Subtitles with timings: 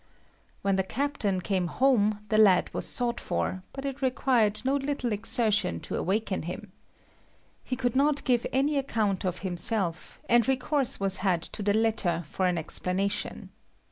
[0.63, 5.11] When the captain came home the lad was sought for, but it required no little
[5.11, 6.71] exertion to awaken him.
[7.63, 12.23] He could not give any account of himself, and recourse was had to the letter
[12.25, 13.51] for an explanation.